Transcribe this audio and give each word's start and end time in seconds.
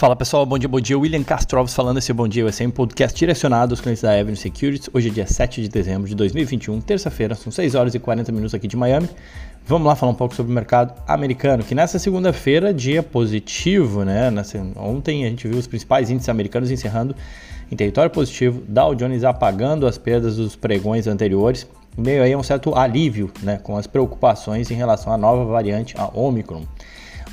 Fala 0.00 0.16
pessoal, 0.16 0.46
bom 0.46 0.56
dia, 0.56 0.66
bom 0.66 0.80
dia. 0.80 0.98
William 0.98 1.22
Castro 1.22 1.58
Alves 1.58 1.74
falando 1.74 1.98
esse 1.98 2.10
bom 2.10 2.26
dia. 2.26 2.46
Um 2.46 2.70
podcast 2.70 3.18
direcionado 3.18 3.74
aos 3.74 3.82
clientes 3.82 4.02
da 4.02 4.18
Avenue 4.18 4.34
Securities. 4.34 4.88
Hoje 4.94 5.08
é 5.08 5.12
dia 5.12 5.26
7 5.26 5.60
de 5.60 5.68
dezembro 5.68 6.08
de 6.08 6.14
2021, 6.14 6.80
terça-feira, 6.80 7.34
são 7.34 7.52
6 7.52 7.74
horas 7.74 7.94
e 7.94 7.98
40 7.98 8.32
minutos 8.32 8.54
aqui 8.54 8.66
de 8.66 8.78
Miami. 8.78 9.10
Vamos 9.66 9.86
lá 9.86 9.94
falar 9.94 10.12
um 10.12 10.14
pouco 10.14 10.34
sobre 10.34 10.50
o 10.50 10.54
mercado 10.54 10.94
americano, 11.06 11.62
que 11.62 11.74
nessa 11.74 11.98
segunda-feira, 11.98 12.72
dia 12.72 13.02
positivo, 13.02 14.02
né? 14.02 14.30
Nessa, 14.30 14.66
ontem 14.76 15.26
a 15.26 15.28
gente 15.28 15.46
viu 15.46 15.58
os 15.58 15.66
principais 15.66 16.08
índices 16.08 16.30
americanos 16.30 16.70
encerrando 16.70 17.14
em 17.70 17.76
território 17.76 18.10
positivo, 18.10 18.62
Dow 18.66 18.94
Jones 18.94 19.22
apagando 19.22 19.86
as 19.86 19.98
perdas 19.98 20.36
dos 20.36 20.56
pregões 20.56 21.06
anteriores, 21.06 21.66
meio 21.94 22.22
aí 22.22 22.34
um 22.34 22.42
certo 22.42 22.74
alívio, 22.74 23.30
né? 23.42 23.58
Com 23.62 23.76
as 23.76 23.86
preocupações 23.86 24.70
em 24.70 24.74
relação 24.74 25.12
à 25.12 25.18
nova 25.18 25.44
variante, 25.44 25.94
a 25.98 26.08
Omicron. 26.18 26.64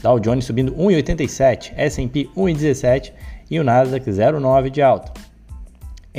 Dow 0.02 0.20
Jones 0.20 0.46
subindo 0.46 0.74
1,87, 0.74 1.74
S&P 1.76 2.30
1,17 2.36 3.12
e 3.50 3.60
o 3.60 3.64
Nasdaq 3.64 4.10
0,9 4.10 4.70
de 4.70 4.82
alta. 4.82 5.12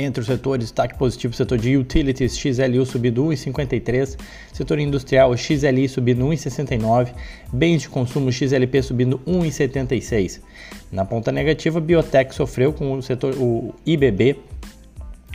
Entre 0.01 0.21
os 0.21 0.27
setores, 0.27 0.65
destaque 0.65 0.97
positivo 0.97 1.33
setor 1.33 1.57
de 1.57 1.75
utilities, 1.75 2.37
XLU 2.37 2.85
subindo 2.85 3.21
1,53, 3.25 4.17
setor 4.53 4.79
industrial, 4.79 5.35
XLI 5.35 5.89
subindo 5.89 6.25
1,69, 6.25 7.09
bens 7.51 7.81
de 7.81 7.89
consumo, 7.89 8.31
XLP 8.31 8.81
subindo 8.81 9.19
1,76. 9.27 10.39
Na 10.89 11.03
ponta 11.03 11.33
negativa, 11.33 11.81
biotech 11.81 12.33
sofreu 12.33 12.71
com 12.71 12.93
o 12.93 13.01
setor 13.03 13.35
o 13.35 13.75
IBB, 13.85 14.37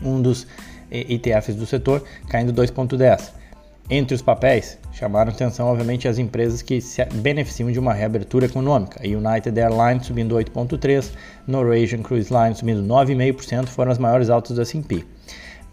um 0.02 0.23
dos 0.23 0.47
ETFs 0.91 1.57
do 1.57 1.66
setor, 1.66 2.02
caindo 2.29 2.51
2,10. 2.51 3.44
Entre 3.88 4.15
os 4.15 4.23
papéis, 4.23 4.79
chamaram 4.93 5.30
atenção, 5.30 5.66
obviamente, 5.66 6.09
as 6.09 6.16
empresas 6.16 6.62
que 6.62 6.80
se 6.80 7.05
beneficiam 7.05 7.70
de 7.70 7.79
uma 7.79 7.93
reabertura 7.93 8.46
econômica. 8.46 9.07
United 9.07 9.60
Airlines 9.60 10.07
subindo 10.07 10.35
8,3%, 10.35 11.13
Norwegian 11.46 12.02
Cruise 12.02 12.32
Line 12.32 12.55
subindo 12.55 12.82
9,5%, 12.82 13.66
foram 13.66 13.93
as 13.93 13.99
maiores 13.99 14.30
altas 14.30 14.57
do 14.57 14.62
S&P. 14.62 15.05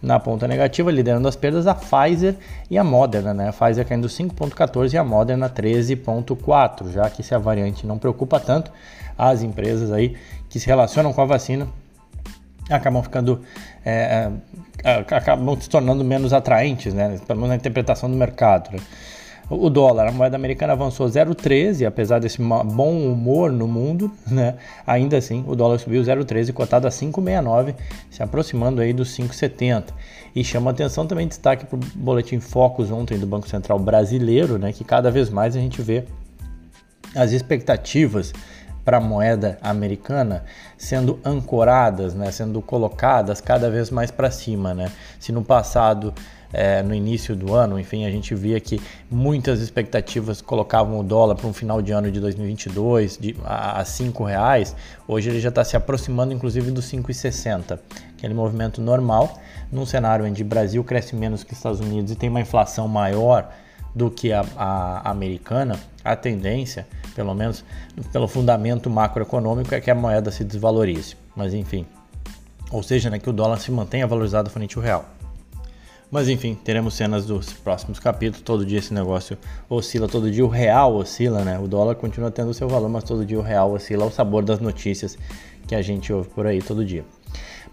Na 0.02 0.20
ponta 0.20 0.46
negativa, 0.46 0.90
liderando 0.90 1.26
as 1.26 1.36
perdas, 1.36 1.66
a 1.66 1.74
Pfizer 1.74 2.36
e 2.68 2.76
a 2.76 2.84
Moderna, 2.84 3.32
né? 3.32 3.48
A 3.48 3.52
Pfizer 3.52 3.86
caindo 3.86 4.08
5,14% 4.08 4.92
e 4.92 4.98
a 4.98 5.04
Moderna 5.04 5.48
13,4%, 5.48 6.90
já 6.90 7.08
que 7.08 7.22
se 7.22 7.34
a 7.34 7.38
variante 7.38 7.86
não 7.86 7.98
preocupa 7.98 8.38
tanto, 8.38 8.70
as 9.16 9.42
empresas 9.42 9.90
aí 9.90 10.16
que 10.50 10.60
se 10.60 10.66
relacionam 10.66 11.14
com 11.14 11.22
a 11.22 11.24
vacina 11.24 11.66
acabam 12.68 13.02
ficando 13.02 13.42
é, 13.84 13.92
é, 13.92 14.32
acabam 14.84 15.60
se 15.60 15.68
tornando 15.68 16.04
menos 16.04 16.32
atraentes, 16.32 16.92
né? 16.92 17.18
pelo 17.26 17.38
menos 17.38 17.50
na 17.50 17.56
interpretação 17.56 18.10
do 18.10 18.16
mercado. 18.16 18.70
Né? 18.72 18.78
O 19.50 19.68
dólar, 19.68 20.08
a 20.08 20.12
moeda 20.12 20.34
americana 20.34 20.72
avançou 20.72 21.06
0,13, 21.06 21.86
apesar 21.86 22.18
desse 22.18 22.40
bom 22.40 23.12
humor 23.12 23.52
no 23.52 23.68
mundo, 23.68 24.10
né? 24.26 24.54
Ainda 24.86 25.18
assim, 25.18 25.44
o 25.46 25.54
dólar 25.54 25.78
subiu 25.78 26.00
0,13, 26.00 26.52
cotado 26.54 26.86
a 26.86 26.90
5,69, 26.90 27.74
se 28.10 28.22
aproximando 28.22 28.80
aí 28.80 28.94
dos 28.94 29.14
5,70. 29.14 29.88
E 30.34 30.42
chama 30.42 30.70
atenção 30.70 31.06
também 31.06 31.28
destaque 31.28 31.66
para 31.66 31.76
o 31.76 31.80
boletim 31.94 32.40
Focus 32.40 32.90
ontem 32.90 33.18
do 33.18 33.26
Banco 33.26 33.46
Central 33.46 33.78
Brasileiro, 33.78 34.58
né? 34.58 34.72
Que 34.72 34.84
cada 34.84 35.10
vez 35.10 35.28
mais 35.28 35.54
a 35.54 35.60
gente 35.60 35.82
vê 35.82 36.04
as 37.14 37.32
expectativas 37.32 38.32
para 38.84 38.96
a 38.96 39.00
moeda 39.00 39.58
americana 39.62 40.44
sendo 40.76 41.18
ancoradas, 41.24 42.14
né, 42.14 42.30
sendo 42.30 42.60
colocadas 42.60 43.40
cada 43.40 43.70
vez 43.70 43.90
mais 43.90 44.10
para 44.10 44.30
cima. 44.30 44.74
Né? 44.74 44.90
Se 45.18 45.30
no 45.30 45.44
passado, 45.44 46.12
é, 46.52 46.82
no 46.82 46.94
início 46.94 47.34
do 47.34 47.54
ano, 47.54 47.78
enfim, 47.78 48.04
a 48.04 48.10
gente 48.10 48.34
via 48.34 48.60
que 48.60 48.80
muitas 49.10 49.60
expectativas 49.60 50.42
colocavam 50.42 50.98
o 50.98 51.02
dólar 51.02 51.36
para 51.36 51.46
um 51.46 51.52
final 51.52 51.80
de 51.80 51.92
ano 51.92 52.10
de 52.10 52.20
2022 52.20 53.18
de, 53.18 53.36
a, 53.44 53.80
a 53.80 53.84
cinco 53.84 54.24
reais, 54.24 54.76
hoje 55.08 55.30
ele 55.30 55.40
já 55.40 55.48
está 55.48 55.64
se 55.64 55.76
aproximando 55.76 56.32
inclusive 56.32 56.70
dos 56.70 56.84
5,60, 56.92 57.78
aquele 58.16 58.34
movimento 58.34 58.80
normal, 58.80 59.40
num 59.70 59.86
cenário 59.86 60.26
onde 60.26 60.42
o 60.42 60.46
Brasil 60.46 60.84
cresce 60.84 61.16
menos 61.16 61.42
que 61.42 61.52
os 61.52 61.58
Estados 61.58 61.80
Unidos 61.80 62.12
e 62.12 62.16
tem 62.16 62.28
uma 62.28 62.40
inflação 62.40 62.86
maior 62.86 63.48
do 63.94 64.10
que 64.10 64.32
a, 64.32 64.44
a, 64.56 65.10
americana, 65.10 65.78
a 66.04 66.16
tendência, 66.16 66.86
pelo 67.14 67.34
menos 67.34 67.64
pelo 68.12 68.26
fundamento 68.26 68.88
macroeconômico, 68.88 69.74
é 69.74 69.80
que 69.80 69.90
a 69.90 69.94
moeda 69.94 70.30
se 70.30 70.44
desvalorize. 70.44 71.16
Mas 71.36 71.54
enfim, 71.54 71.86
ou 72.70 72.82
seja, 72.82 73.10
né, 73.10 73.18
que 73.18 73.28
o 73.28 73.32
dólar 73.32 73.58
se 73.58 73.70
mantenha 73.70 74.06
valorizado 74.06 74.50
frente 74.50 74.76
ao 74.76 74.82
real. 74.82 75.04
Mas 76.10 76.28
enfim, 76.28 76.54
teremos 76.54 76.92
cenas 76.92 77.24
dos 77.24 77.54
próximos 77.54 77.98
capítulos. 77.98 78.42
Todo 78.42 78.66
dia 78.66 78.78
esse 78.78 78.92
negócio 78.92 79.38
oscila, 79.68 80.06
todo 80.06 80.30
dia 80.30 80.44
o 80.44 80.48
real 80.48 80.94
oscila, 80.94 81.42
né? 81.42 81.58
O 81.58 81.66
dólar 81.66 81.94
continua 81.94 82.30
tendo 82.30 82.52
seu 82.52 82.68
valor, 82.68 82.90
mas 82.90 83.02
todo 83.02 83.24
dia 83.24 83.38
o 83.38 83.42
real 83.42 83.72
oscila 83.72 84.04
ao 84.04 84.10
sabor 84.10 84.44
das 84.44 84.60
notícias 84.60 85.16
que 85.66 85.74
a 85.74 85.80
gente 85.80 86.12
ouve 86.12 86.28
por 86.28 86.46
aí 86.46 86.60
todo 86.60 86.84
dia. 86.84 87.02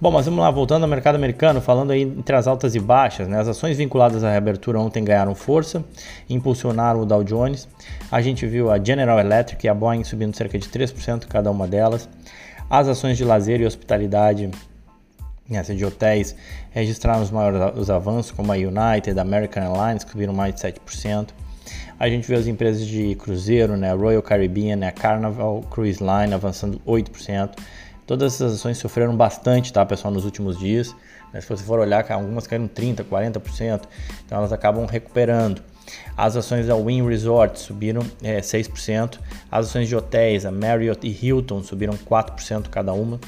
Bom, 0.02 0.12
mas 0.12 0.28
vamos 0.28 0.40
lá, 0.40 0.50
voltando 0.50 0.84
ao 0.84 0.90
mercado 0.90 1.16
americano, 1.16 1.60
falando 1.60 1.92
aí 1.92 2.04
entre 2.04 2.34
as 2.34 2.48
altas 2.48 2.74
e 2.74 2.80
baixas, 2.80 3.28
né? 3.28 3.38
As 3.38 3.50
ações 3.50 3.76
vinculadas 3.76 4.24
à 4.24 4.32
reabertura 4.32 4.80
ontem 4.80 5.04
ganharam 5.04 5.36
força, 5.36 5.84
impulsionaram 6.30 7.02
o 7.02 7.06
Dow 7.06 7.22
Jones. 7.22 7.68
A 8.10 8.22
gente 8.22 8.48
viu 8.48 8.72
a 8.72 8.82
General 8.82 9.20
Electric 9.20 9.68
e 9.68 9.70
a 9.70 9.74
Boeing 9.74 10.06
subindo 10.06 10.34
cerca 10.34 10.58
de 10.58 10.70
3% 10.70 11.26
cada 11.28 11.52
uma 11.52 11.68
delas. 11.68 12.08
As 12.70 12.88
ações 12.88 13.18
de 13.18 13.26
lazer 13.26 13.60
e 13.60 13.66
hospitalidade, 13.66 14.50
essa 15.52 15.76
de 15.76 15.84
hotéis, 15.84 16.34
registraram 16.72 17.22
os 17.22 17.30
maiores 17.30 17.60
os 17.78 17.90
avanços, 17.90 18.32
como 18.32 18.54
a 18.54 18.56
United, 18.56 19.20
American 19.20 19.64
Airlines, 19.64 20.06
que 20.06 20.12
subiram 20.12 20.32
mais 20.32 20.56
de 20.56 20.62
7%. 20.62 21.32
A 22.00 22.08
gente 22.08 22.26
viu 22.26 22.38
as 22.38 22.48
empresas 22.48 22.88
de 22.88 23.16
cruzeiro, 23.16 23.76
né? 23.76 23.94
Royal 23.94 24.22
Caribbean, 24.22 24.88
a 24.88 24.94
Carnival 24.94 25.62
Cruise 25.70 26.02
Line 26.02 26.34
avançando 26.34 26.80
8%. 26.88 27.50
Todas 28.10 28.34
essas 28.34 28.56
ações 28.56 28.80
sofreram 28.80 29.16
bastante, 29.16 29.72
tá, 29.72 29.86
pessoal, 29.86 30.12
nos 30.12 30.26
últimos 30.26 30.58
dias. 30.58 30.96
Né? 31.32 31.40
Se 31.42 31.48
você 31.48 31.64
for 31.64 31.78
olhar, 31.78 32.04
algumas 32.12 32.48
caíram 32.48 32.68
30%, 32.68 33.04
40%, 33.04 33.82
então 34.26 34.40
elas 34.40 34.52
acabam 34.52 34.84
recuperando. 34.88 35.62
As 36.18 36.36
ações 36.36 36.66
da 36.66 36.76
Win 36.76 37.08
Resort 37.08 37.60
subiram 37.60 38.02
é, 38.24 38.40
6%, 38.40 39.20
as 39.52 39.68
ações 39.68 39.88
de 39.88 39.96
hotéis, 39.96 40.44
a 40.44 40.50
Marriott 40.52 41.06
e 41.06 41.12
Hilton 41.24 41.62
subiram 41.62 41.94
4% 41.94 42.68
cada 42.72 42.94
uma. 42.94 43.20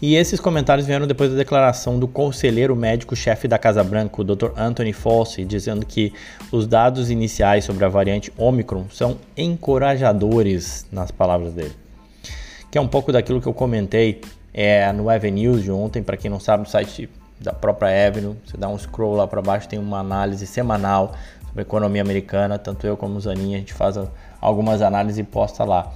E 0.00 0.16
esses 0.16 0.40
comentários 0.40 0.86
vieram 0.86 1.06
depois 1.06 1.30
da 1.30 1.36
declaração 1.36 1.98
do 1.98 2.08
conselheiro 2.08 2.74
médico-chefe 2.74 3.46
da 3.46 3.58
Casa 3.58 3.84
Branca, 3.84 4.22
o 4.22 4.24
Dr. 4.24 4.52
Anthony 4.56 4.94
Fauci, 4.94 5.44
dizendo 5.44 5.84
que 5.84 6.14
os 6.50 6.66
dados 6.66 7.10
iniciais 7.10 7.66
sobre 7.66 7.84
a 7.84 7.90
variante 7.90 8.32
Omicron 8.38 8.86
são 8.90 9.18
encorajadores, 9.36 10.86
nas 10.90 11.10
palavras 11.10 11.52
dele 11.52 11.83
que 12.74 12.78
é 12.78 12.80
um 12.80 12.88
pouco 12.88 13.12
daquilo 13.12 13.40
que 13.40 13.46
eu 13.46 13.54
comentei 13.54 14.20
é, 14.52 14.90
no 14.90 15.04
News 15.30 15.62
de 15.62 15.70
ontem. 15.70 16.02
Para 16.02 16.16
quem 16.16 16.28
não 16.28 16.40
sabe, 16.40 16.64
no 16.64 16.68
site 16.68 17.08
da 17.38 17.52
própria 17.52 18.08
Avenue, 18.08 18.34
você 18.44 18.56
dá 18.56 18.68
um 18.68 18.76
scroll 18.76 19.14
lá 19.14 19.28
para 19.28 19.40
baixo, 19.40 19.68
tem 19.68 19.78
uma 19.78 20.00
análise 20.00 20.44
semanal 20.44 21.14
sobre 21.46 21.62
economia 21.62 22.02
americana. 22.02 22.58
Tanto 22.58 22.84
eu 22.84 22.96
como 22.96 23.16
o 23.16 23.20
Zanin, 23.20 23.54
a 23.54 23.58
gente 23.58 23.72
faz 23.72 23.96
algumas 24.40 24.82
análises 24.82 25.20
e 25.20 25.22
posta 25.22 25.62
lá. 25.62 25.92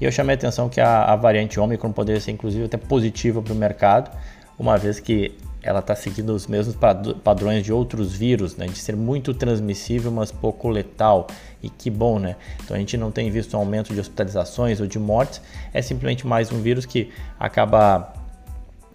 E 0.00 0.06
eu 0.06 0.10
chamei 0.10 0.34
a 0.34 0.38
atenção 0.38 0.70
que 0.70 0.80
a, 0.80 1.04
a 1.04 1.16
variante 1.16 1.60
Omicron 1.60 1.92
poderia 1.92 2.18
ser 2.18 2.30
inclusive 2.30 2.64
até 2.64 2.78
positiva 2.78 3.42
para 3.42 3.52
o 3.52 3.56
mercado, 3.56 4.10
uma 4.58 4.76
vez 4.76 5.00
que 5.00 5.34
ela 5.62 5.78
está 5.78 5.94
seguindo 5.94 6.30
os 6.30 6.46
mesmos 6.46 6.76
padrões 7.22 7.64
de 7.64 7.72
outros 7.72 8.12
vírus, 8.12 8.56
né? 8.56 8.66
de 8.66 8.76
ser 8.76 8.96
muito 8.96 9.32
transmissível, 9.32 10.10
mas 10.10 10.32
pouco 10.32 10.68
letal. 10.68 11.28
E 11.62 11.70
que 11.70 11.88
bom, 11.88 12.18
né? 12.18 12.34
Então 12.64 12.76
a 12.76 12.80
gente 12.80 12.96
não 12.96 13.12
tem 13.12 13.30
visto 13.30 13.56
um 13.56 13.60
aumento 13.60 13.94
de 13.94 14.00
hospitalizações 14.00 14.80
ou 14.80 14.86
de 14.86 14.98
mortes, 14.98 15.40
é 15.72 15.80
simplesmente 15.80 16.26
mais 16.26 16.50
um 16.50 16.60
vírus 16.60 16.84
que 16.84 17.10
acaba 17.38 18.12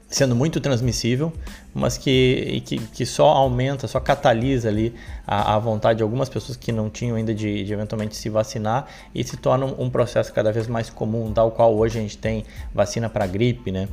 sendo 0.09 0.35
muito 0.35 0.59
transmissível, 0.61 1.33
mas 1.73 1.97
que, 1.97 2.61
que, 2.65 2.77
que 2.79 3.05
só 3.05 3.27
aumenta, 3.27 3.87
só 3.87 3.99
catalisa 3.99 4.69
ali 4.69 4.95
a, 5.25 5.55
a, 5.55 5.59
vontade 5.59 5.97
de 5.97 6.03
algumas 6.03 6.29
pessoas 6.29 6.57
que 6.57 6.71
não 6.71 6.89
tinham 6.89 7.17
ainda 7.17 7.33
de, 7.33 7.63
de 7.65 7.73
eventualmente 7.73 8.15
se 8.15 8.29
vacinar 8.29 8.87
e 9.13 9.23
se 9.23 9.35
torna 9.35 9.65
um, 9.65 9.89
processo 9.89 10.31
cada 10.31 10.51
vez 10.51 10.67
mais 10.67 10.89
comum, 10.89 11.31
tal 11.33 11.51
qual 11.51 11.75
hoje 11.75 11.99
a 11.99 12.01
gente 12.01 12.17
tem 12.17 12.45
vacina 12.73 13.09
para 13.09 13.27
gripe, 13.27 13.69
né? 13.69 13.89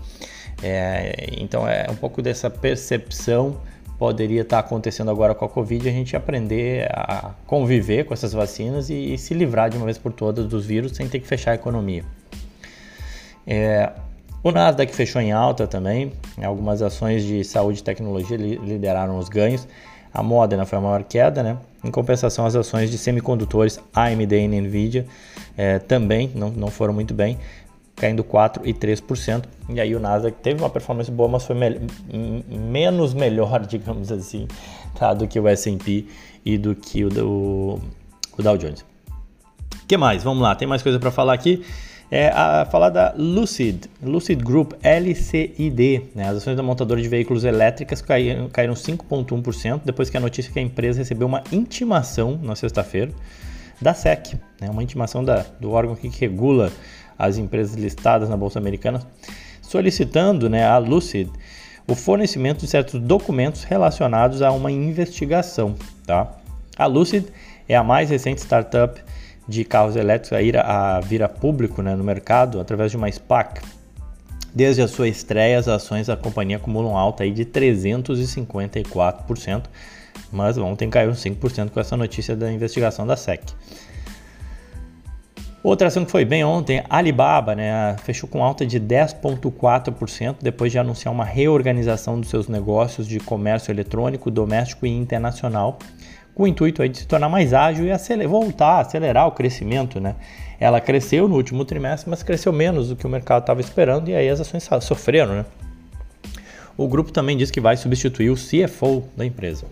É, 0.63 1.29
então 1.39 1.69
é 1.69 1.87
um 1.91 1.97
pouco 1.97 2.23
dessa 2.23 2.49
percepção 2.49 3.61
poderia 3.99 4.43
estar 4.43 4.59
acontecendo 4.59 5.11
agora 5.11 5.35
com 5.35 5.45
a 5.45 5.49
Covid, 5.49 5.89
a 5.89 5.93
gente 5.93 6.17
aprender 6.17 6.89
a 6.91 7.31
conviver 7.47 8.05
com 8.05 8.13
essas 8.13 8.33
vacinas 8.33 8.91
e, 8.91 9.15
e 9.15 9.19
se 9.19 9.35
livrar 9.35 9.71
de 9.71 9.77
uma 9.77 9.87
vez 9.87 9.99
por 9.99 10.13
todas 10.13 10.47
dos 10.47 10.67
vírus 10.67 10.93
sem 10.97 11.09
ter 11.09 11.21
que 11.21 11.27
fechar 11.27 11.53
a 11.53 11.55
economia. 11.55 12.05
É, 13.47 13.93
o 14.43 14.51
Nasdaq 14.51 14.95
fechou 14.95 15.23
em 15.23 15.33
alta 15.33 15.67
também, 15.67 16.13
algumas 16.43 16.83
ações 16.83 17.25
de 17.25 17.45
saúde 17.45 17.81
e 17.81 17.83
tecnologia 17.83 18.37
lideraram 18.37 19.19
os 19.19 19.29
ganhos. 19.29 19.67
A 20.13 20.23
Moderna 20.23 20.65
foi 20.65 20.79
a 20.79 20.81
maior 20.81 21.03
queda, 21.03 21.43
né? 21.43 21.57
Em 21.83 21.91
compensação, 21.91 22.47
as 22.47 22.55
ações 22.55 22.91
de 22.91 22.97
semicondutores 22.97 23.81
AMD 23.93 24.37
e 24.37 24.47
Nvidia 24.47 25.07
é, 25.57 25.79
também 25.79 26.31
não, 26.35 26.51
não 26.51 26.69
foram 26.69 26.95
muito 26.95 27.13
bem 27.13 27.39
caindo 27.97 28.25
4% 28.25 28.61
e 28.65 28.75
3%. 28.75 29.45
E 29.71 29.81
aí 29.81 29.95
o 29.95 30.01
Nasdaq 30.01 30.37
teve 30.43 30.61
uma 30.61 30.71
performance 30.71 31.11
boa, 31.11 31.29
mas 31.29 31.45
foi 31.45 31.57
me 31.57 31.81
menos 32.49 33.15
melhor, 33.15 33.61
digamos 33.67 34.11
assim, 34.11 34.47
tá, 34.95 35.15
do 35.15 35.27
que 35.27 35.39
o 35.39 35.49
S&P 35.49 36.07
e 36.45 36.59
do 36.59 36.75
que 36.75 37.05
o, 37.05 37.81
o, 38.37 38.43
Dow 38.43 38.57
Jones. 38.59 38.81
O 38.83 39.87
que 39.87 39.97
mais? 39.97 40.23
Vamos 40.23 40.43
lá, 40.43 40.55
tem 40.55 40.67
mais 40.67 40.83
coisa 40.83 40.99
para 40.99 41.11
falar 41.11 41.35
aqui. 41.35 41.65
É, 42.11 42.29
a 42.29 42.67
falar 42.71 42.91
da 42.91 43.15
Lucid, 43.17 43.87
Lucid 44.01 44.41
Group, 44.45 44.75
LCID, 44.83 46.11
né? 46.15 46.29
as 46.29 46.37
ações 46.37 46.55
da 46.55 46.63
montadora 46.63 47.01
de 47.01 47.09
veículos 47.09 47.45
elétricas 47.45 48.03
caíram, 48.03 48.49
caíram 48.51 48.75
5,1% 48.75 49.81
depois 49.85 50.11
que 50.11 50.17
a 50.17 50.21
notícia 50.21 50.53
que 50.53 50.59
a 50.59 50.63
empresa 50.63 50.99
recebeu 50.99 51.27
uma 51.27 51.43
intimação 51.51 52.39
na 52.41 52.55
sexta-feira 52.55 53.11
da 53.81 53.95
SEC, 53.95 54.35
né? 54.61 54.71
uma 54.71 54.83
intimação 54.83 55.25
da, 55.25 55.45
do 55.59 55.73
órgão 55.73 55.97
que 55.97 56.07
regula 56.09 56.71
as 57.19 57.39
empresas 57.39 57.75
listadas 57.75 58.29
na 58.29 58.37
Bolsa 58.37 58.59
Americana, 58.59 59.01
solicitando 59.63 60.49
né, 60.49 60.67
à 60.67 60.79
Lucid 60.79 61.31
o 61.87 61.95
fornecimento 61.95 62.61
de 62.61 62.67
certos 62.67 62.99
documentos 63.01 63.65
relacionados 63.65 64.41
a 64.43 64.53
uma 64.53 64.71
investigação. 64.71 65.75
Tá? 66.07 66.31
A 66.77 66.87
Lucid 66.87 67.27
é 67.69 67.77
a 67.77 67.83
mais 67.83 68.09
recente 68.11 68.41
startup 68.41 69.01
de 69.47 69.63
carros 69.65 69.95
elétricos 69.97 70.33
a 70.33 70.41
ir 70.43 70.57
a, 70.57 70.97
a 70.97 71.01
vir 71.01 71.23
a 71.23 71.29
público 71.29 71.83
né, 71.83 71.95
no 71.95 72.03
mercado 72.03 72.59
através 72.59 72.91
de 72.91 72.97
uma 72.97 73.11
SPAC. 73.11 73.61
Desde 74.55 74.81
a 74.83 74.89
sua 74.89 75.09
estreia, 75.09 75.59
as 75.59 75.67
ações 75.67 76.07
da 76.07 76.17
companhia 76.17 76.57
acumulam 76.57 76.97
alta 76.97 77.25
aí 77.25 77.33
de 77.33 77.45
354%, 77.45 79.65
mas 80.33 80.57
ontem 80.57 80.89
caiu 80.89 81.11
5% 81.11 81.71
com 81.71 81.81
essa 81.81 81.97
notícia 81.97 82.37
da 82.37 82.53
investigação 82.53 83.05
da 83.07 83.17
SEC. 83.17 83.43
Outra 85.65 85.89
ação 85.89 86.05
que 86.05 86.11
foi 86.11 86.27
bem 86.27 86.45
ontem, 86.45 86.85
Alibaba, 86.91 87.55
né, 87.55 87.97
fechou 88.05 88.29
com 88.29 88.45
alta 88.45 88.67
de 88.67 88.79
10,4% 88.79 90.37
depois 90.43 90.71
de 90.71 90.79
anunciar 90.79 91.11
uma 91.11 91.25
reorganização 91.25 92.21
dos 92.21 92.29
seus 92.29 92.49
negócios 92.49 93.09
de 93.09 93.19
comércio 93.19 93.73
eletrônico, 93.73 94.31
doméstico 94.31 94.85
e 94.85 94.91
internacional 94.91 95.79
com 96.35 96.43
o 96.43 96.47
intuito 96.47 96.83
aí 96.83 96.89
de 96.91 96.99
se 96.99 97.07
tornar 97.07 97.31
mais 97.31 97.55
ágil 97.55 97.87
e 97.87 97.91
acelerar, 97.91 98.31
voltar 98.31 98.73
a 98.73 98.81
acelerar 98.81 99.27
o 99.27 99.33
crescimento. 99.33 99.99
Né? 99.99 100.15
Ela 100.61 100.83
cresceu 100.83 101.27
no 101.27 101.35
último 101.35 101.65
trimestre, 101.65 102.11
mas 102.11 102.23
cresceu 102.23 102.53
menos 102.53 102.91
do 102.91 102.97
que 102.97 103.07
o 103.07 103.09
mercado 103.09 103.45
estava 103.45 103.63
esperando 103.63 104.11
e 104.11 104.15
aí 104.15 104.29
as 104.29 104.41
ações 104.41 104.69
sofreram. 104.83 105.35
Né? 105.35 105.45
O 106.77 106.87
grupo 106.87 107.11
também 107.11 107.39
diz 107.39 107.51
que 107.51 107.61
vai 107.61 107.79
substituir 107.79 108.29
o 108.29 108.35
CFO 108.35 109.05
da 109.17 109.25
empresa. 109.25 109.65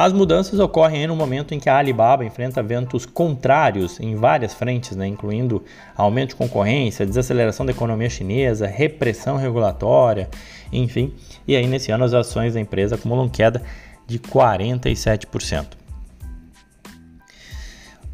As 0.00 0.12
mudanças 0.12 0.60
ocorrem 0.60 1.08
no 1.08 1.16
momento 1.16 1.52
em 1.52 1.58
que 1.58 1.68
a 1.68 1.76
Alibaba 1.76 2.24
enfrenta 2.24 2.62
ventos 2.62 3.04
contrários 3.04 3.98
em 3.98 4.14
várias 4.14 4.54
frentes, 4.54 4.96
né, 4.96 5.08
incluindo 5.08 5.60
aumento 5.96 6.28
de 6.28 6.36
concorrência, 6.36 7.04
desaceleração 7.04 7.66
da 7.66 7.72
economia 7.72 8.08
chinesa, 8.08 8.64
repressão 8.68 9.36
regulatória, 9.36 10.30
enfim. 10.72 11.12
E 11.48 11.56
aí, 11.56 11.66
nesse 11.66 11.90
ano, 11.90 12.04
as 12.04 12.14
ações 12.14 12.54
da 12.54 12.60
empresa 12.60 12.94
acumulam 12.94 13.28
queda 13.28 13.60
de 14.06 14.20
47%. 14.20 15.66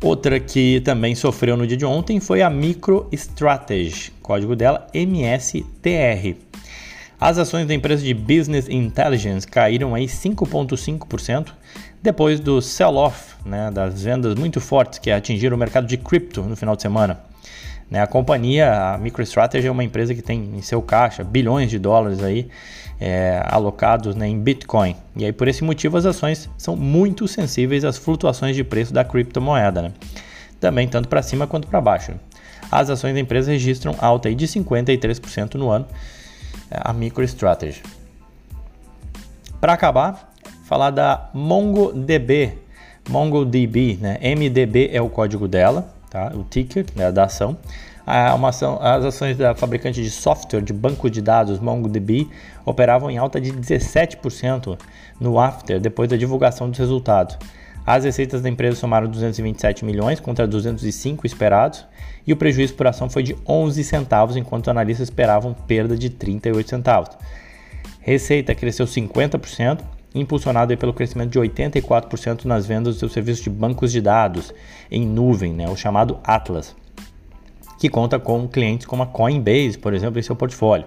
Outra 0.02 0.40
que 0.40 0.80
também 0.80 1.14
sofreu 1.14 1.54
no 1.54 1.66
dia 1.66 1.76
de 1.76 1.84
ontem 1.84 2.18
foi 2.18 2.40
a 2.40 2.48
MicroStrategy, 2.48 4.10
código 4.22 4.56
dela 4.56 4.86
MSTR. 4.94 6.34
As 7.20 7.38
ações 7.38 7.66
da 7.66 7.74
empresa 7.74 8.02
de 8.02 8.12
Business 8.12 8.68
Intelligence 8.68 9.46
caíram 9.46 9.94
aí 9.94 10.06
5,5% 10.06 11.52
depois 12.02 12.38
do 12.38 12.60
sell-off, 12.60 13.34
né, 13.46 13.70
das 13.70 14.02
vendas 14.02 14.34
muito 14.34 14.60
fortes 14.60 14.98
que 14.98 15.10
atingiram 15.10 15.56
o 15.56 15.58
mercado 15.58 15.86
de 15.86 15.96
cripto 15.96 16.42
no 16.42 16.56
final 16.56 16.76
de 16.76 16.82
semana. 16.82 17.18
Né, 17.90 18.00
a 18.02 18.06
companhia, 18.06 18.94
a 18.94 18.98
MicroStrategy, 18.98 19.66
é 19.66 19.70
uma 19.70 19.84
empresa 19.84 20.14
que 20.14 20.22
tem 20.22 20.50
em 20.56 20.62
seu 20.62 20.82
caixa 20.82 21.22
bilhões 21.22 21.70
de 21.70 21.78
dólares 21.78 22.22
aí 22.22 22.48
é, 23.00 23.42
alocados 23.46 24.14
né, 24.14 24.28
em 24.28 24.38
Bitcoin. 24.38 24.96
E 25.16 25.24
aí, 25.24 25.32
por 25.32 25.48
esse 25.48 25.62
motivo, 25.64 25.96
as 25.96 26.06
ações 26.06 26.50
são 26.58 26.76
muito 26.76 27.26
sensíveis 27.28 27.84
às 27.84 27.96
flutuações 27.96 28.56
de 28.56 28.64
preço 28.64 28.92
da 28.92 29.04
criptomoeda, 29.04 29.82
né? 29.82 29.92
também 30.60 30.88
tanto 30.88 31.08
para 31.08 31.22
cima 31.22 31.46
quanto 31.46 31.68
para 31.68 31.80
baixo. 31.80 32.12
As 32.70 32.88
ações 32.88 33.14
da 33.14 33.20
empresa 33.20 33.52
registram 33.52 33.94
alta 33.98 34.28
aí 34.28 34.34
de 34.34 34.46
53% 34.46 35.54
no 35.54 35.70
ano, 35.70 35.86
a 36.70 36.92
MicroStrategy. 36.92 37.82
Para 39.60 39.72
acabar, 39.72 40.32
falar 40.64 40.90
da 40.90 41.30
MongoDB, 41.32 42.58
MongoDB, 43.08 43.98
né? 44.00 44.18
MDB 44.34 44.90
é 44.92 45.00
o 45.00 45.08
código 45.08 45.46
dela, 45.48 45.94
tá? 46.10 46.32
o 46.34 46.44
ticker 46.44 46.86
né, 46.94 47.10
da 47.10 47.24
ação 47.24 47.56
ação, 48.06 48.78
as 48.80 49.04
ações 49.04 49.36
da 49.36 49.54
fabricante 49.54 50.02
de 50.02 50.10
software 50.10 50.60
de 50.60 50.72
banco 50.72 51.08
de 51.08 51.22
dados 51.22 51.58
MongoDB 51.58 52.28
operavam 52.64 53.10
em 53.10 53.18
alta 53.18 53.40
de 53.40 53.52
17% 53.52 54.78
no 55.18 55.38
after 55.38 55.80
depois 55.80 56.08
da 56.08 56.16
divulgação 56.16 56.68
dos 56.68 56.78
resultados. 56.78 57.38
As 57.86 58.04
receitas 58.04 58.40
da 58.40 58.48
empresa 58.48 58.76
somaram 58.76 59.08
227 59.08 59.84
milhões 59.84 60.20
contra 60.20 60.46
205 60.46 61.26
esperados 61.26 61.86
e 62.26 62.32
o 62.32 62.36
prejuízo 62.36 62.74
por 62.74 62.86
ação 62.86 63.10
foi 63.10 63.22
de 63.22 63.36
11 63.46 63.84
centavos, 63.84 64.36
enquanto 64.36 64.70
analistas 64.70 65.08
esperavam 65.08 65.52
perda 65.52 65.96
de 65.96 66.08
38 66.08 66.70
centavos. 66.70 67.10
Receita 68.00 68.54
cresceu 68.54 68.86
50%, 68.86 69.80
impulsionado 70.14 70.76
pelo 70.78 70.94
crescimento 70.94 71.30
de 71.30 71.38
84% 71.38 72.44
nas 72.44 72.66
vendas 72.66 72.94
do 72.94 72.98
seu 73.00 73.08
serviço 73.08 73.42
de 73.42 73.50
bancos 73.50 73.92
de 73.92 74.00
dados 74.00 74.54
em 74.90 75.06
nuvem, 75.06 75.52
né, 75.52 75.68
o 75.68 75.76
chamado 75.76 76.18
Atlas 76.24 76.74
que 77.84 77.88
conta 77.90 78.18
com 78.18 78.48
clientes 78.48 78.86
como 78.86 79.02
a 79.02 79.06
Coinbase, 79.06 79.76
por 79.76 79.92
exemplo, 79.92 80.18
em 80.18 80.22
seu 80.22 80.34
portfólio. 80.34 80.86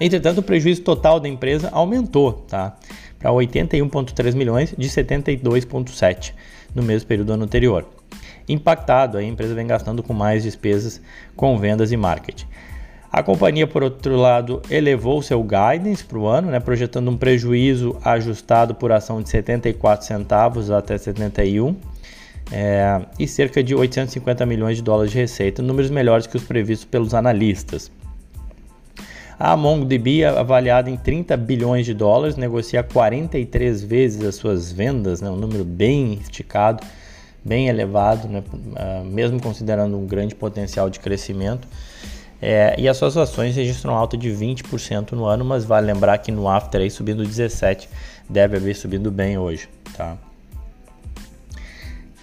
Entretanto, 0.00 0.38
o 0.38 0.42
prejuízo 0.42 0.82
total 0.82 1.20
da 1.20 1.28
empresa 1.28 1.68
aumentou 1.72 2.32
tá? 2.32 2.76
para 3.18 3.30
81,3 3.30 4.34
milhões 4.34 4.74
de 4.76 4.88
72,7 4.88 6.32
no 6.74 6.82
mesmo 6.82 7.06
período 7.06 7.28
do 7.28 7.32
ano 7.34 7.44
anterior. 7.44 7.86
Impactado, 8.48 9.16
a 9.16 9.22
empresa 9.22 9.54
vem 9.54 9.66
gastando 9.66 10.02
com 10.02 10.12
mais 10.12 10.42
despesas 10.42 11.00
com 11.34 11.56
vendas 11.56 11.92
e 11.92 11.96
marketing. 11.96 12.46
A 13.10 13.22
companhia, 13.22 13.66
por 13.66 13.84
outro 13.84 14.16
lado, 14.16 14.60
elevou 14.68 15.22
seu 15.22 15.40
guidance 15.42 16.04
para 16.04 16.18
o 16.18 16.26
ano, 16.26 16.50
né, 16.50 16.58
projetando 16.58 17.08
um 17.08 17.16
prejuízo 17.16 17.96
ajustado 18.04 18.74
por 18.74 18.90
ação 18.90 19.22
de 19.22 19.30
74 19.30 20.04
centavos 20.04 20.68
até 20.68 20.98
71 20.98 21.76
é, 22.50 23.00
e 23.16 23.28
cerca 23.28 23.62
de 23.62 23.72
850 23.72 24.44
milhões 24.44 24.78
de 24.78 24.82
dólares 24.82 25.12
de 25.12 25.18
receita, 25.18 25.62
números 25.62 25.90
melhores 25.90 26.26
que 26.26 26.36
os 26.36 26.42
previstos 26.42 26.84
pelos 26.84 27.14
analistas. 27.14 27.90
A 29.38 29.56
MongoDB, 29.56 30.24
avaliada 30.24 30.88
em 30.88 30.96
30 30.96 31.36
bilhões 31.36 31.84
de 31.84 31.92
dólares, 31.92 32.36
negocia 32.36 32.82
43 32.82 33.82
vezes 33.82 34.24
as 34.24 34.36
suas 34.36 34.70
vendas, 34.70 35.20
né, 35.20 35.28
um 35.28 35.36
número 35.36 35.64
bem 35.64 36.14
esticado, 36.14 36.84
bem 37.44 37.68
elevado, 37.68 38.28
né, 38.28 38.44
ah, 38.76 39.02
mesmo 39.04 39.40
considerando 39.40 39.98
um 39.98 40.06
grande 40.06 40.34
potencial 40.34 40.88
de 40.88 41.00
crescimento. 41.00 41.66
É, 42.40 42.74
e 42.78 42.88
as 42.88 42.96
suas 42.96 43.16
ações 43.16 43.56
registram 43.56 43.94
alta 43.94 44.16
de 44.16 44.30
20% 44.30 45.12
no 45.12 45.24
ano, 45.24 45.44
mas 45.44 45.64
vale 45.64 45.86
lembrar 45.86 46.18
que 46.18 46.30
no 46.30 46.48
after 46.48 46.80
aí 46.80 46.90
subindo 46.90 47.24
17, 47.24 47.88
deve 48.28 48.56
haver 48.56 48.76
subindo 48.76 49.10
bem 49.10 49.38
hoje, 49.38 49.68
tá? 49.96 50.16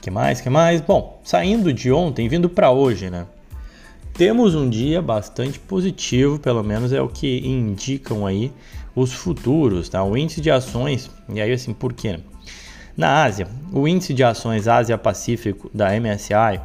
Que 0.02 0.10
mais? 0.10 0.40
Que 0.40 0.50
mais? 0.50 0.82
Bom, 0.82 1.20
saindo 1.24 1.74
de 1.74 1.92
ontem, 1.92 2.28
vindo 2.28 2.50
para 2.50 2.72
hoje, 2.72 3.10
né? 3.10 3.26
Temos 4.14 4.56
um 4.56 4.70
dia 4.70 5.02
bastante 5.02 5.60
positivo, 5.60 6.38
pelo 6.38 6.64
menos 6.64 6.94
é 6.94 7.02
o 7.02 7.08
que 7.08 7.48
indicam 7.48 8.26
aí 8.26 8.52
os 8.96 9.14
futuros, 9.14 9.90
tá? 9.90 10.04
O 10.04 10.18
índice 10.18 10.42
de 10.42 10.52
ações, 10.52 11.10
e 11.30 11.42
aí 11.42 11.52
assim, 11.52 11.74
por 11.74 11.94
quê? 11.94 12.20
Na 12.96 13.24
Ásia, 13.24 13.48
o 13.72 13.88
índice 13.88 14.14
de 14.14 14.24
ações 14.24 14.68
Ásia-Pacífico 14.68 15.72
da 15.74 15.90
MSI 16.00 16.60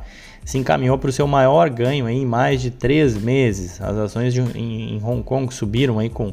se 0.44 0.58
encaminhou 0.58 0.98
para 0.98 1.08
o 1.08 1.12
seu 1.12 1.26
maior 1.26 1.70
ganho 1.70 2.08
em 2.08 2.26
mais 2.26 2.60
de 2.60 2.70
três 2.70 3.16
meses. 3.16 3.80
As 3.80 3.96
ações 3.96 4.34
de, 4.34 4.40
em, 4.40 4.96
em 4.96 5.04
Hong 5.04 5.22
Kong 5.22 5.52
subiram 5.54 5.98
aí 5.98 6.08
com 6.08 6.32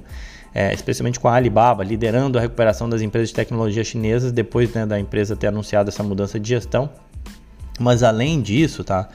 é, 0.53 0.71
especialmente 0.71 1.19
com 1.19 1.27
a 1.27 1.33
Alibaba, 1.33 1.83
liderando 1.83 2.37
a 2.37 2.41
recuperação 2.41 2.87
das 2.87 3.01
empresas 3.01 3.29
de 3.29 3.35
tecnologia 3.35 3.83
chinesas 3.83 4.31
depois 4.31 4.71
né, 4.71 4.85
da 4.85 4.99
empresa 4.99 5.35
ter 5.35 5.47
anunciado 5.47 5.89
essa 5.89 6.03
mudança 6.03 6.39
de 6.39 6.47
gestão. 6.47 6.89
Mas 7.79 8.03
além 8.03 8.39
disso, 8.39 8.83
tá, 8.83 9.09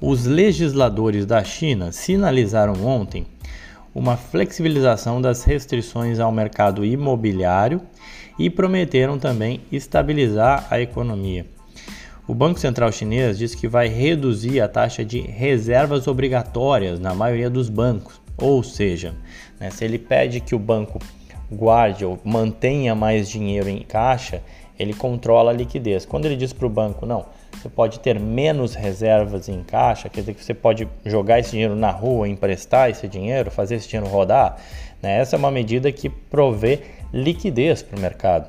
os 0.00 0.24
legisladores 0.24 1.26
da 1.26 1.44
China 1.44 1.92
sinalizaram 1.92 2.74
ontem 2.84 3.26
uma 3.94 4.16
flexibilização 4.16 5.20
das 5.20 5.44
restrições 5.44 6.18
ao 6.18 6.32
mercado 6.32 6.84
imobiliário 6.84 7.82
e 8.38 8.48
prometeram 8.48 9.18
também 9.18 9.60
estabilizar 9.70 10.66
a 10.70 10.80
economia. 10.80 11.44
O 12.26 12.34
Banco 12.34 12.60
Central 12.60 12.92
Chinês 12.92 13.36
disse 13.36 13.56
que 13.56 13.68
vai 13.68 13.88
reduzir 13.88 14.60
a 14.60 14.68
taxa 14.68 15.04
de 15.04 15.20
reservas 15.20 16.06
obrigatórias 16.06 16.98
na 16.98 17.12
maioria 17.12 17.50
dos 17.50 17.68
bancos, 17.68 18.20
ou 18.38 18.62
seja, 18.62 19.14
né, 19.58 19.68
se 19.68 19.84
ele 19.84 19.98
pede 19.98 20.40
que 20.40 20.54
o 20.54 20.58
banco 20.58 20.98
guarde 21.50 22.04
ou 22.04 22.18
mantenha 22.24 22.94
mais 22.94 23.28
dinheiro 23.28 23.68
em 23.68 23.82
caixa, 23.82 24.42
ele 24.78 24.94
controla 24.94 25.50
a 25.50 25.54
liquidez. 25.54 26.06
Quando 26.06 26.24
ele 26.24 26.36
diz 26.36 26.52
para 26.52 26.66
o 26.66 26.70
banco, 26.70 27.04
não, 27.04 27.26
você 27.60 27.68
pode 27.68 28.00
ter 28.00 28.18
menos 28.18 28.74
reservas 28.74 29.48
em 29.48 29.62
caixa, 29.62 30.08
quer 30.08 30.20
dizer 30.20 30.34
que 30.34 30.42
você 30.42 30.54
pode 30.54 30.88
jogar 31.04 31.40
esse 31.40 31.50
dinheiro 31.50 31.76
na 31.76 31.90
rua, 31.90 32.26
emprestar 32.26 32.88
esse 32.88 33.06
dinheiro, 33.06 33.50
fazer 33.50 33.74
esse 33.74 33.86
dinheiro 33.86 34.10
rodar. 34.10 34.56
Né? 35.02 35.18
Essa 35.18 35.36
é 35.36 35.38
uma 35.38 35.50
medida 35.50 35.92
que 35.92 36.08
provê 36.08 36.80
liquidez 37.12 37.82
para 37.82 37.98
o 37.98 38.00
mercado. 38.00 38.48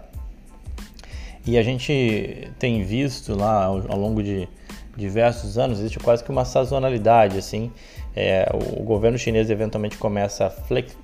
E 1.45 1.57
a 1.57 1.63
gente 1.63 2.49
tem 2.57 2.83
visto 2.83 3.35
lá 3.35 3.65
ao, 3.65 3.97
longo 3.97 4.23
de, 4.23 4.47
diversos 4.95 5.57
anos, 5.57 5.79
existe 5.79 5.99
quase 5.99 6.23
que 6.23 6.29
uma 6.29 6.45
sazonalidade, 6.45 7.37
assim, 7.37 7.71
é, 8.15 8.49
o 8.53 8.83
governo 8.83 9.17
chinês 9.17 9.49
eventualmente 9.49 9.97
começa 9.97 10.45
a 10.45 10.49
flex, 10.49 10.95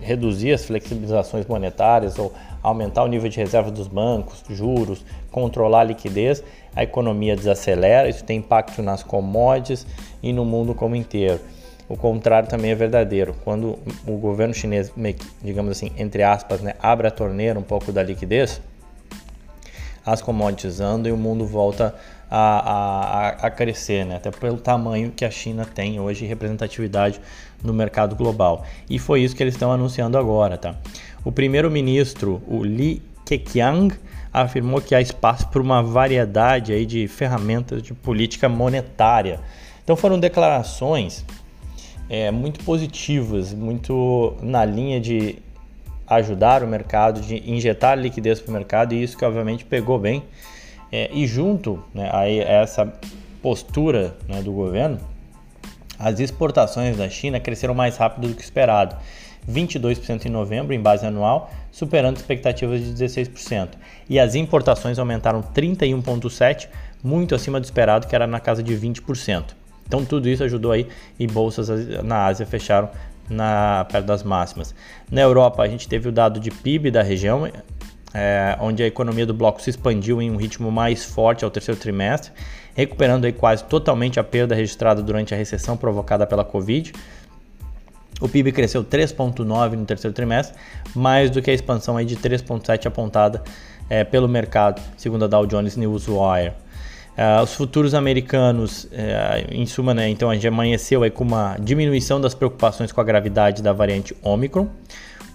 reduzir 0.00 0.52
as 0.52 0.64
flexibilizações 0.64 1.44
monetárias 1.46 2.18
ou 2.18 2.32
aumentar 2.64 3.04
o 3.04 3.06
nível 3.06 3.28
de 3.28 3.36
reserva 3.36 3.70
dos 3.70 3.86
bancos, 3.86 4.42
juros, 4.48 5.04
controlar 5.30 5.80
a 5.80 5.84
liquidez, 5.84 6.42
a 6.74 6.82
economia 6.82 7.36
desacelera, 7.36 8.08
isso 8.08 8.24
tem 8.24 8.38
impacto 8.38 8.82
nas 8.82 9.02
commodities 9.02 9.86
e 10.22 10.32
no 10.32 10.44
mundo 10.44 10.74
como 10.74 10.96
inteiro. 10.96 11.38
O 11.86 11.96
contrário 11.96 12.48
também 12.48 12.70
é 12.70 12.74
verdadeiro. 12.74 13.36
Quando 13.44 13.78
o 14.06 14.16
governo 14.16 14.54
chinês, 14.54 14.90
digamos 15.42 15.72
assim, 15.72 15.92
entre 15.98 16.22
aspas, 16.22 16.62
né, 16.62 16.74
abre 16.80 17.06
a 17.06 17.10
torneira 17.10 17.58
um 17.58 17.62
pouco 17.62 17.92
da 17.92 18.02
liquidez, 18.02 18.62
as 20.04 20.22
commodities 20.22 20.80
andam 20.80 21.10
e 21.10 21.14
o 21.14 21.16
mundo 21.16 21.46
volta 21.46 21.94
a, 22.30 22.38
a, 22.40 23.28
a 23.46 23.50
crescer, 23.50 24.04
né? 24.04 24.16
até 24.16 24.30
pelo 24.30 24.58
tamanho 24.58 25.10
que 25.10 25.24
a 25.24 25.30
China 25.30 25.64
tem 25.64 26.00
hoje 26.00 26.26
representatividade 26.26 27.20
no 27.62 27.72
mercado 27.72 28.16
global. 28.16 28.64
E 28.88 28.98
foi 28.98 29.22
isso 29.22 29.36
que 29.36 29.42
eles 29.42 29.54
estão 29.54 29.70
anunciando 29.72 30.18
agora. 30.18 30.58
Tá? 30.58 30.74
O 31.24 31.32
primeiro-ministro, 31.32 32.42
o 32.46 32.62
Li 32.62 33.02
Keqiang, 33.24 33.94
afirmou 34.32 34.80
que 34.80 34.94
há 34.94 35.00
espaço 35.00 35.48
para 35.48 35.62
uma 35.62 35.82
variedade 35.82 36.72
aí 36.72 36.84
de 36.84 37.08
ferramentas 37.08 37.82
de 37.82 37.94
política 37.94 38.48
monetária. 38.48 39.40
Então 39.82 39.96
foram 39.96 40.18
declarações 40.18 41.24
é, 42.10 42.30
muito 42.30 42.62
positivas, 42.64 43.54
muito 43.54 44.36
na 44.42 44.64
linha 44.64 45.00
de 45.00 45.38
ajudar 46.06 46.62
o 46.62 46.66
mercado, 46.66 47.20
de 47.20 47.50
injetar 47.50 47.98
liquidez 47.98 48.40
para 48.40 48.50
o 48.50 48.54
mercado, 48.54 48.94
e 48.94 49.02
isso 49.02 49.16
que 49.16 49.24
obviamente 49.24 49.64
pegou 49.64 49.98
bem. 49.98 50.22
É, 50.92 51.10
e 51.12 51.26
junto 51.26 51.82
né, 51.94 52.10
a 52.12 52.28
essa 52.28 52.92
postura 53.42 54.16
né, 54.28 54.42
do 54.42 54.52
governo, 54.52 54.98
as 55.98 56.20
exportações 56.20 56.96
da 56.96 57.08
China 57.08 57.40
cresceram 57.40 57.74
mais 57.74 57.96
rápido 57.96 58.28
do 58.28 58.34
que 58.34 58.42
esperado. 58.42 58.96
22% 59.50 60.26
em 60.26 60.28
novembro, 60.28 60.74
em 60.74 60.80
base 60.80 61.06
anual, 61.06 61.52
superando 61.70 62.16
expectativas 62.16 62.80
de 62.80 63.04
16%. 63.04 63.70
E 64.08 64.18
as 64.18 64.34
importações 64.34 64.98
aumentaram 64.98 65.42
31,7%, 65.42 66.68
muito 67.02 67.34
acima 67.34 67.60
do 67.60 67.64
esperado, 67.64 68.06
que 68.06 68.14
era 68.14 68.26
na 68.26 68.40
casa 68.40 68.62
de 68.62 68.74
20%. 68.74 69.44
Então 69.86 70.04
tudo 70.04 70.28
isso 70.28 70.42
ajudou 70.42 70.72
aí 70.72 70.86
e 71.18 71.26
bolsas 71.26 71.68
na 72.02 72.24
Ásia 72.24 72.46
fecharam 72.46 72.88
na, 73.28 73.86
perto 73.90 74.06
das 74.06 74.22
máximas. 74.22 74.74
Na 75.10 75.20
Europa, 75.20 75.62
a 75.62 75.68
gente 75.68 75.88
teve 75.88 76.08
o 76.08 76.12
dado 76.12 76.40
de 76.40 76.50
PIB 76.50 76.90
da 76.90 77.02
região, 77.02 77.46
é, 78.12 78.56
onde 78.60 78.82
a 78.82 78.86
economia 78.86 79.26
do 79.26 79.34
bloco 79.34 79.60
se 79.60 79.70
expandiu 79.70 80.22
em 80.22 80.30
um 80.30 80.36
ritmo 80.36 80.70
mais 80.70 81.04
forte 81.04 81.44
ao 81.44 81.50
terceiro 81.50 81.80
trimestre, 81.80 82.32
recuperando 82.74 83.24
aí 83.24 83.32
quase 83.32 83.64
totalmente 83.64 84.18
a 84.18 84.24
perda 84.24 84.54
registrada 84.54 85.02
durante 85.02 85.34
a 85.34 85.36
recessão 85.36 85.76
provocada 85.76 86.26
pela 86.26 86.44
Covid. 86.44 86.92
O 88.24 88.28
PIB 88.28 88.52
cresceu 88.52 88.82
3,9% 88.82 89.74
no 89.74 89.84
terceiro 89.84 90.14
trimestre, 90.14 90.56
mais 90.94 91.30
do 91.30 91.42
que 91.42 91.50
a 91.50 91.52
expansão 91.52 91.98
aí 91.98 92.06
de 92.06 92.16
3,7% 92.16 92.86
apontada 92.86 93.42
é, 93.90 94.02
pelo 94.02 94.26
mercado, 94.26 94.80
segundo 94.96 95.26
a 95.26 95.28
Dow 95.28 95.44
Jones 95.46 95.76
Newswire. 95.76 96.54
Uh, 97.18 97.42
os 97.42 97.52
futuros 97.52 97.92
americanos, 97.92 98.84
uh, 98.84 98.88
em 99.52 99.66
suma, 99.66 99.92
né, 99.92 100.08
então 100.08 100.30
a 100.30 100.34
gente 100.34 100.48
amanheceu 100.48 101.02
aí 101.02 101.10
com 101.10 101.22
uma 101.22 101.58
diminuição 101.60 102.18
das 102.18 102.34
preocupações 102.34 102.90
com 102.90 103.00
a 103.02 103.04
gravidade 103.04 103.62
da 103.62 103.74
variante 103.74 104.16
Omicron. 104.22 104.68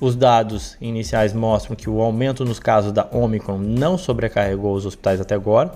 Os 0.01 0.15
dados 0.15 0.75
iniciais 0.81 1.31
mostram 1.31 1.75
que 1.75 1.87
o 1.87 2.01
aumento 2.01 2.43
nos 2.43 2.59
casos 2.59 2.91
da 2.91 3.07
Omicron 3.11 3.59
não 3.59 3.99
sobrecarregou 3.99 4.73
os 4.73 4.87
hospitais 4.87 5.21
até 5.21 5.35
agora. 5.35 5.71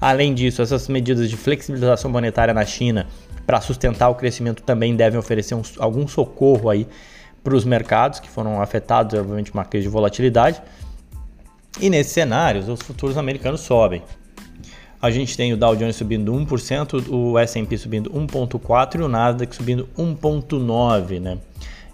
Além 0.00 0.34
disso, 0.34 0.62
essas 0.62 0.88
medidas 0.88 1.30
de 1.30 1.36
flexibilização 1.36 2.10
monetária 2.10 2.52
na 2.52 2.64
China 2.64 3.06
para 3.46 3.60
sustentar 3.60 4.08
o 4.08 4.14
crescimento 4.14 4.62
também 4.62 4.96
devem 4.96 5.18
oferecer 5.18 5.54
um, 5.54 5.62
algum 5.78 6.06
socorro 6.08 6.70
aí 6.70 6.86
para 7.42 7.54
os 7.54 7.64
mercados 7.64 8.20
que 8.20 8.28
foram 8.28 8.60
afetados, 8.60 9.18
obviamente, 9.18 9.52
uma 9.52 9.64
crise 9.64 9.86
de 9.86 9.90
volatilidade. 9.90 10.62
E 11.80 11.90
nesses 11.90 12.12
cenários, 12.12 12.68
os 12.68 12.80
futuros 12.80 13.18
americanos 13.18 13.60
sobem. 13.60 14.02
A 15.02 15.10
gente 15.10 15.36
tem 15.36 15.52
o 15.52 15.56
Dow 15.56 15.76
Jones 15.76 15.96
subindo 15.96 16.32
1%, 16.32 17.10
o 17.10 17.38
S&P 17.38 17.76
subindo 17.76 18.10
1.4% 18.10 19.00
e 19.00 19.02
o 19.02 19.08
Nasdaq 19.08 19.54
subindo 19.54 19.86
1.9%, 19.98 21.20
né? 21.20 21.38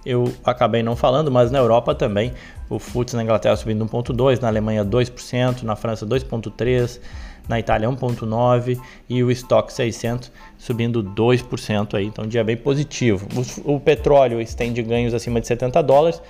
Eu 0.05 0.33
acabei 0.45 0.83
não 0.83 0.97
falando, 0.97 1.31
mas 1.31 1.51
na 1.51 1.59
Europa 1.59 1.95
também, 1.95 2.33
o 2.69 2.79
FTSE 2.79 3.17
na 3.17 3.23
Inglaterra 3.23 3.57
subindo 3.57 3.85
1.2%, 3.85 4.41
na 4.41 4.49
Alemanha 4.49 4.85
2%, 4.85 5.63
na 5.63 5.77
França 5.77 6.07
2.3%, 6.07 7.01
na 7.49 7.59
Itália 7.59 7.89
1.9% 7.89 8.81
e 9.09 9.23
o 9.25 9.31
Stock 9.31 9.73
600 9.73 10.31
subindo 10.57 11.03
2% 11.03 11.95
aí, 11.95 12.07
então 12.07 12.25
um 12.25 12.29
dia 12.29 12.45
bem 12.45 12.57
positivo. 12.57 13.27
O, 13.65 13.75
o 13.75 13.81
petróleo 13.81 14.41
estende 14.41 14.83
ganhos 14.83 15.13
acima 15.13 15.41
de 15.41 15.47
70 15.47 15.83
dólares, 15.83 16.23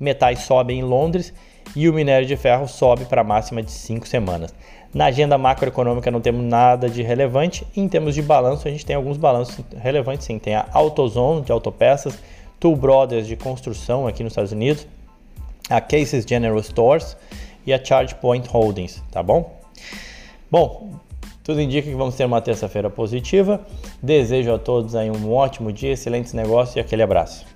metais 0.00 0.40
sobem 0.40 0.80
em 0.80 0.82
Londres 0.82 1.32
e 1.76 1.88
o 1.88 1.92
minério 1.92 2.26
de 2.26 2.36
ferro 2.36 2.66
sobe 2.66 3.04
para 3.04 3.20
a 3.20 3.24
máxima 3.24 3.62
de 3.62 3.70
5 3.70 4.08
semanas. 4.08 4.54
Na 4.94 5.06
agenda 5.06 5.36
macroeconômica 5.36 6.08
não 6.10 6.20
temos 6.20 6.44
nada 6.44 6.88
de 6.88 7.02
relevante. 7.02 7.66
Em 7.76 7.88
termos 7.88 8.14
de 8.14 8.22
balanço, 8.22 8.68
a 8.68 8.70
gente 8.70 8.86
tem 8.86 8.94
alguns 8.94 9.16
balanços 9.16 9.58
relevantes 9.76 10.24
sim. 10.24 10.38
Tem 10.38 10.54
a 10.54 10.66
AutoZone 10.72 11.42
de 11.42 11.50
autopeças, 11.50 12.16
Tool 12.64 12.76
Brothers 12.76 13.26
de 13.26 13.36
construção 13.36 14.06
aqui 14.06 14.22
nos 14.22 14.32
Estados 14.32 14.50
Unidos, 14.50 14.86
a 15.68 15.82
Cases 15.82 16.24
General 16.26 16.58
Stores 16.62 17.14
e 17.66 17.74
a 17.74 17.84
ChargePoint 17.84 18.48
Holdings, 18.48 19.02
tá 19.12 19.22
bom? 19.22 19.60
Bom, 20.50 20.94
tudo 21.42 21.60
indica 21.60 21.86
que 21.86 21.94
vamos 21.94 22.14
ter 22.14 22.24
uma 22.24 22.40
terça-feira 22.40 22.88
positiva. 22.88 23.60
Desejo 24.02 24.54
a 24.54 24.58
todos 24.58 24.94
aí 24.94 25.10
um 25.10 25.30
ótimo 25.30 25.70
dia, 25.70 25.92
excelentes 25.92 26.32
negócios 26.32 26.76
e 26.76 26.80
aquele 26.80 27.02
abraço. 27.02 27.53